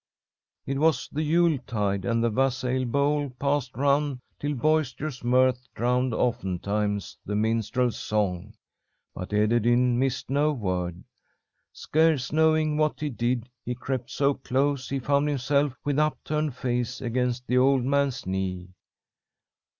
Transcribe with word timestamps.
"It 0.65 0.79
was 0.79 1.07
the 1.11 1.21
Yule 1.21 1.59
tide, 1.67 2.05
and 2.05 2.23
the 2.23 2.31
wassail 2.31 2.85
bowl 2.85 3.29
passed 3.37 3.77
round 3.77 4.19
till 4.39 4.55
boisterous 4.55 5.23
mirth 5.23 5.67
drowned 5.75 6.11
oftentimes 6.11 7.19
the 7.23 7.35
minstrel's 7.35 7.97
song, 7.99 8.55
but 9.13 9.29
Ederyn 9.31 9.99
missed 9.99 10.27
no 10.27 10.53
word. 10.53 11.03
Scarce 11.71 12.31
knowing 12.31 12.77
what 12.77 12.99
he 12.99 13.11
did, 13.11 13.47
he 13.63 13.75
crept 13.75 14.09
so 14.09 14.33
close 14.33 14.89
he 14.89 14.97
found 14.97 15.27
himself 15.29 15.77
with 15.85 15.99
upturned 15.99 16.55
face 16.55 16.99
against 16.99 17.45
the 17.45 17.59
old 17.59 17.83
man's 17.83 18.25
knee. 18.25 18.69